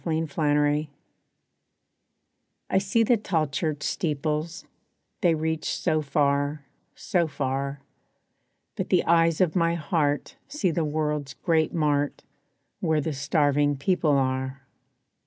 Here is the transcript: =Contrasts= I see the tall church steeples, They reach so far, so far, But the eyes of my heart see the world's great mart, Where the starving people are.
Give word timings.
=Contrasts= 0.03 0.87
I 2.71 2.77
see 2.79 3.03
the 3.03 3.17
tall 3.17 3.45
church 3.45 3.83
steeples, 3.83 4.65
They 5.21 5.35
reach 5.35 5.77
so 5.77 6.01
far, 6.01 6.65
so 6.95 7.27
far, 7.27 7.81
But 8.75 8.89
the 8.89 9.05
eyes 9.05 9.41
of 9.41 9.55
my 9.55 9.75
heart 9.75 10.37
see 10.47 10.71
the 10.71 10.83
world's 10.83 11.35
great 11.35 11.71
mart, 11.71 12.23
Where 12.79 12.99
the 12.99 13.13
starving 13.13 13.77
people 13.77 14.17
are. 14.17 14.63